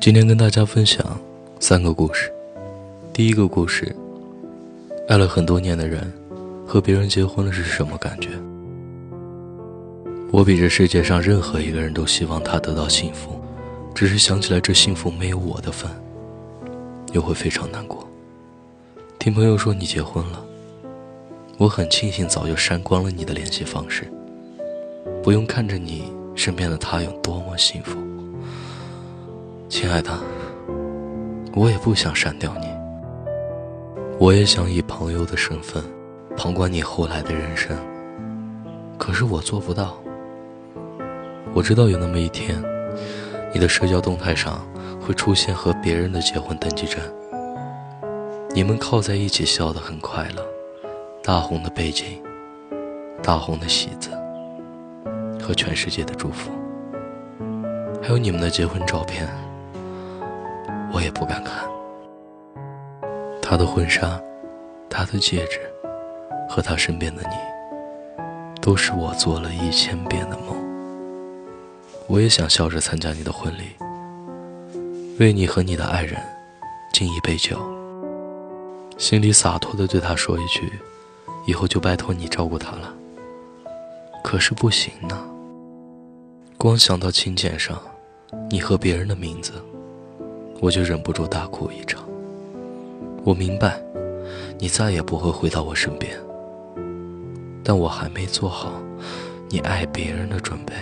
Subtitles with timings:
[0.00, 1.18] 今天跟大家分享
[1.60, 2.32] 三个故事。
[3.12, 3.94] 第一个故事，
[5.08, 6.12] 爱了很多年的人，
[6.66, 8.30] 和别人结婚了是什么感觉？
[10.30, 13.40] 我比这世界上任何一个人都希望他得到幸福，
[13.94, 15.90] 只是想起来这幸福没有我的份，
[17.12, 18.08] 又会非常难过。
[19.18, 20.44] 听朋友说你结婚了，
[21.58, 24.10] 我很庆幸早就删光了你的联系方式，
[25.22, 27.98] 不用看着你身边的他有多么幸福。
[29.72, 30.10] 亲爱的，
[31.54, 32.66] 我也不想删掉你，
[34.18, 35.82] 我也想以朋友的身份
[36.36, 37.74] 旁观你后来的人生，
[38.98, 39.96] 可是我做不到。
[41.54, 42.62] 我知道有那么一天，
[43.50, 44.60] 你的社交动态上
[45.00, 47.00] 会出现和别人的结婚登记证，
[48.54, 50.46] 你们靠在一起笑得很快乐，
[51.24, 52.22] 大红的背景，
[53.22, 54.10] 大红的喜字，
[55.42, 56.50] 和全世界的祝福，
[58.02, 59.26] 还有你们的结婚照片，
[60.92, 61.68] 我也不敢看。
[63.40, 64.20] 他的婚纱，
[64.88, 65.60] 他的戒指，
[66.48, 67.34] 和他身边的你，
[68.60, 70.56] 都是我做了一千遍的梦。
[72.08, 73.74] 我也想笑着参加你的婚礼，
[75.18, 76.20] 为你和你的爱人
[76.92, 77.58] 敬一杯酒，
[78.98, 80.70] 心里洒脱的对他说一句
[81.46, 82.92] ：“以后就拜托你照顾他了。”
[84.22, 85.18] 可是不行呢，
[86.56, 87.78] 光想到请柬上
[88.48, 89.52] 你和别人的名字，
[90.62, 92.04] 我就忍不住大哭一场。
[93.24, 93.82] 我明白，
[94.60, 96.16] 你再也不会回到我身边，
[97.64, 98.70] 但我还没做好
[99.48, 100.72] 你爱别人的准备。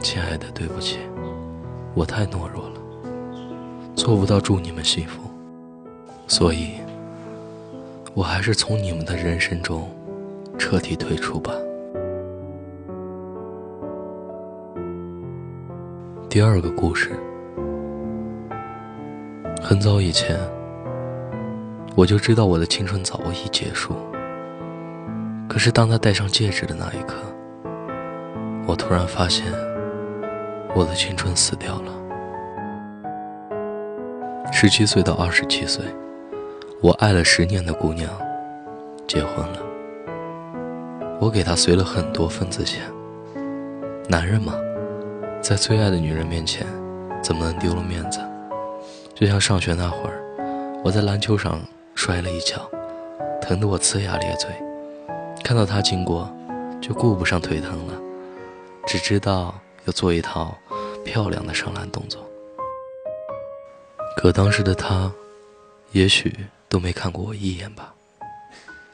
[0.00, 0.98] 亲爱的，对不起，
[1.92, 2.80] 我太懦弱了，
[3.96, 5.22] 做不到祝你们幸福，
[6.28, 6.74] 所以，
[8.14, 9.90] 我还是从你们的人生中
[10.56, 11.52] 彻底退出吧。
[16.28, 17.10] 第二个故事，
[19.62, 20.38] 很早以前，
[21.94, 23.94] 我就知道我的青春早已结束。
[25.48, 27.16] 可是当他戴上戒指的那一刻，
[28.66, 29.44] 我突然发现。
[30.74, 31.92] 我的青春死掉了。
[34.52, 35.82] 十七岁到二十七岁，
[36.82, 38.10] 我爱了十年的姑娘，
[39.06, 39.58] 结婚了。
[41.18, 42.82] 我给她随了很多份子钱。
[44.06, 44.52] 男人嘛，
[45.40, 46.66] 在最爱的女人面前，
[47.22, 48.20] 怎么能丢了面子？
[49.16, 50.22] 就像上学那会儿，
[50.84, 51.60] 我在篮球上
[51.94, 52.70] 摔了一跤，
[53.40, 54.50] 疼得我呲牙咧嘴，
[55.42, 56.30] 看到她经过，
[56.82, 57.94] 就顾不上腿疼了，
[58.86, 60.56] 只知道要做一套。
[61.04, 62.20] 漂亮的上篮动作，
[64.16, 65.08] 可当时的他，
[65.92, 66.34] 也许
[66.68, 67.94] 都没看过我一眼吧。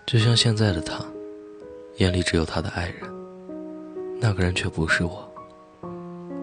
[0.04, 1.02] 就像现在的他，
[1.96, 3.10] 眼里只有他的爱人，
[4.20, 5.26] 那个人却不是我。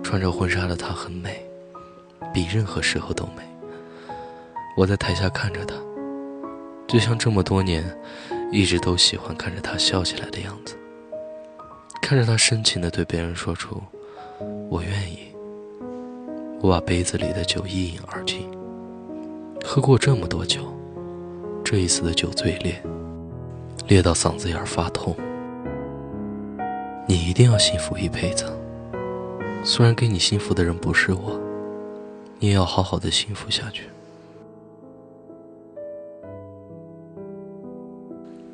[0.03, 1.47] 穿着婚纱的她很美，
[2.33, 3.43] 比任何时候都美。
[4.79, 5.75] 我在台下看着他，
[6.87, 7.83] 就像这么多年，
[8.49, 10.73] 一直都喜欢看着他笑起来的样子，
[12.01, 13.83] 看着他深情的对别人说出
[14.71, 15.35] “我愿意”。
[16.63, 18.49] 我把杯子里的酒一饮而尽，
[19.65, 20.61] 喝过这么多酒，
[21.61, 22.81] 这一次的酒最烈，
[23.85, 25.13] 烈到嗓子眼发痛。
[27.05, 28.45] 你一定要幸福一辈子，
[29.61, 31.37] 虽然给你幸福的人不是我，
[32.39, 33.83] 你也要好好的幸福下去。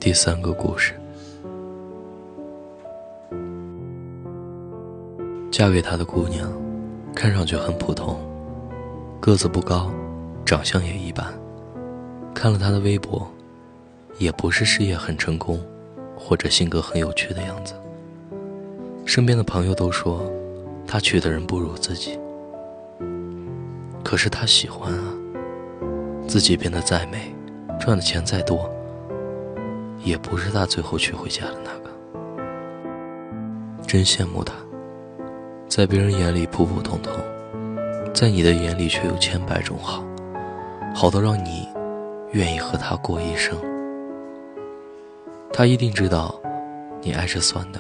[0.06, 0.94] 第三个故事，
[5.50, 6.48] 嫁给他的姑娘。
[7.16, 8.20] 看上去很普通，
[9.20, 9.92] 个子不高，
[10.46, 11.26] 长相也一般。
[12.36, 13.28] 看了他的微博，
[14.20, 15.60] 也不是事业很成功，
[16.16, 17.74] 或者性格很有趣的样子。
[19.08, 20.22] 身边的朋友都说，
[20.86, 22.20] 他娶的人不如自己。
[24.04, 25.14] 可是他喜欢啊，
[26.28, 27.34] 自己变得再美，
[27.80, 28.70] 赚的钱再多，
[30.06, 31.90] 也不是他最后娶回家的那个。
[33.86, 34.54] 真羡慕他。
[35.68, 37.12] 在别人眼里普普通通，
[38.14, 40.06] 在你的眼里却有千百种好，
[40.94, 41.68] 好到让你
[42.32, 43.58] 愿意和他过一生。
[45.52, 46.34] 他一定知道
[47.02, 47.80] 你爱吃酸的，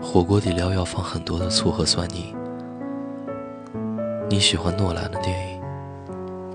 [0.00, 2.32] 火锅底料要放很多的醋和蒜泥。
[4.30, 5.60] 你喜欢诺兰的电影，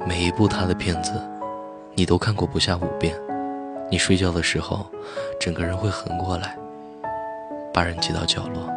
[0.08, 1.12] 每一部他的片子，
[1.94, 3.14] 你都看过不下五遍。
[3.92, 4.90] 你睡觉的时候，
[5.38, 6.58] 整个人会横过来，
[7.74, 8.72] 把人挤到角落。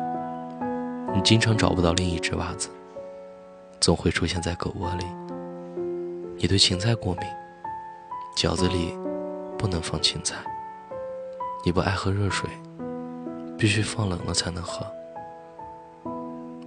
[1.14, 2.68] 你经常找不到另一只袜子，
[3.80, 5.06] 总会出现在狗窝里。
[6.36, 7.24] 你对芹菜过敏，
[8.36, 8.92] 饺子里
[9.56, 10.34] 不能放芹菜。
[11.64, 12.50] 你不爱喝热水，
[13.56, 14.84] 必须放冷了才能喝。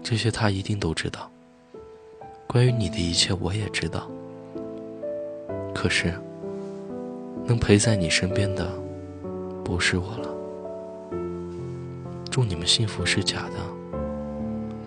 [0.02, 1.30] 这些他一定都知道，
[2.48, 4.08] 关于你的一切我也知道。
[5.76, 6.18] 可是，
[7.48, 8.70] 能陪在你身边的，
[9.64, 10.28] 不是我了。
[12.30, 13.56] 祝你们幸福是假的，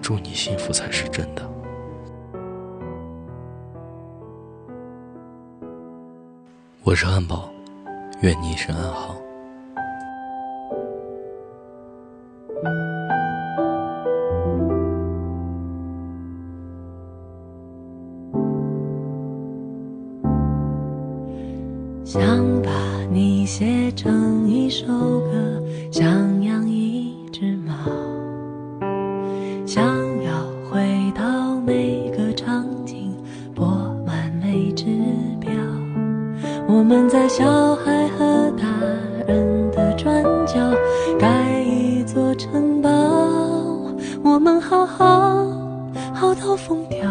[0.03, 1.43] 祝你幸福才是真的。
[6.83, 7.51] 我是汉堡，
[8.21, 9.17] 愿你一生安好。
[22.13, 22.21] 想
[22.61, 22.73] 把
[23.09, 24.85] 你写成一首
[25.21, 25.63] 歌，
[25.93, 27.73] 想养一只猫，
[29.65, 29.85] 想
[30.25, 30.33] 要
[30.69, 33.15] 回到每个场景，
[33.55, 33.65] 拨
[34.05, 34.87] 满每只
[35.39, 35.53] 表。
[36.67, 38.67] 我们在小孩和大
[39.29, 40.55] 人的转角
[41.17, 42.91] 盖一座城堡，
[44.25, 45.47] 我们好好
[46.13, 47.09] 好到疯掉，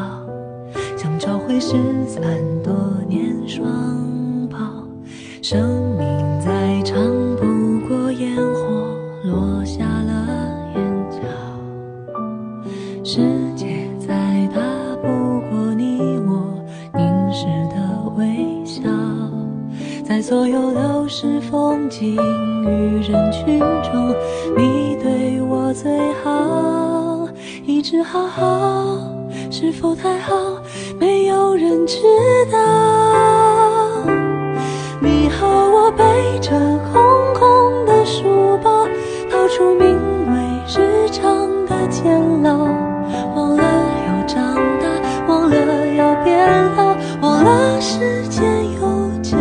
[0.98, 2.22] 想找回失散
[2.62, 2.74] 多
[3.08, 4.19] 年双。
[5.52, 6.08] 生命
[6.40, 6.96] 再长，
[7.36, 10.28] 不过烟火落下了
[10.76, 11.18] 眼角；
[13.04, 13.20] 世
[13.56, 13.66] 界
[13.98, 14.14] 再
[14.54, 14.62] 大，
[15.02, 15.08] 不
[15.50, 16.54] 过你我
[16.94, 18.84] 凝视的微笑。
[20.04, 22.16] 在所有流逝风景
[22.62, 24.16] 与人群中，
[24.56, 27.28] 你对我最好。
[27.66, 29.00] 一直好好，
[29.50, 30.62] 是否太好？
[31.00, 31.98] 没有人知
[32.52, 32.99] 道。
[36.50, 36.58] 着
[36.92, 37.00] 空
[37.36, 38.88] 空的书包，
[39.30, 39.88] 逃出名
[40.34, 42.58] 为日常的监牢，
[43.36, 43.64] 忘了
[44.08, 44.88] 要长大，
[45.28, 45.56] 忘了
[45.96, 46.36] 要变
[46.76, 48.44] 老，忘了时间
[48.82, 49.38] 有脚。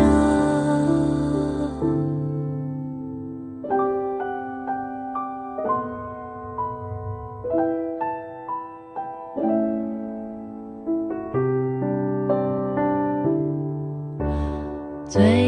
[15.07, 15.48] 最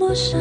[0.00, 0.40] 陌生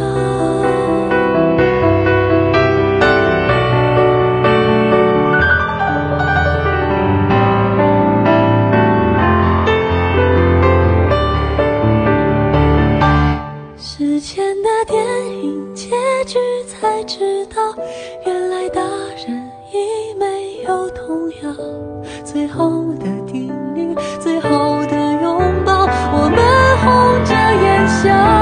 [13.78, 15.06] 时间的电
[15.44, 15.90] 影结
[16.26, 17.62] 局才知道，
[18.26, 18.82] 原来大
[19.28, 21.54] 人已没有童谣，
[22.24, 28.39] 最后的叮咛，最后的拥抱，我们红着眼笑。